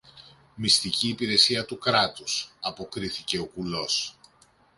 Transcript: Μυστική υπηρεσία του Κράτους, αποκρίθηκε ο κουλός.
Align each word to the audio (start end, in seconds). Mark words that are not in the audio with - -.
Μυστική 0.55 1.07
υπηρεσία 1.07 1.65
του 1.65 1.77
Κράτους, 1.77 2.51
αποκρίθηκε 2.59 3.39
ο 3.39 3.45
κουλός. 3.45 4.17